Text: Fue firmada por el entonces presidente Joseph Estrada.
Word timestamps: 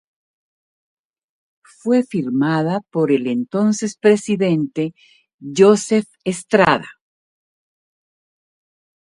Fue 1.79 2.01
firmada 2.01 2.79
por 2.89 3.11
el 3.11 3.27
entonces 3.27 3.95
presidente 3.95 4.95
Joseph 5.39 6.07
Estrada. 6.23 6.89